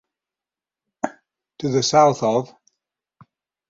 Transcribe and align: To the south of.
To 1.59 1.69
the 1.69 1.83
south 1.83 2.23
of. 2.23 2.51